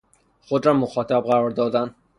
[0.41, 1.95] خود را مخاطب قرار دادن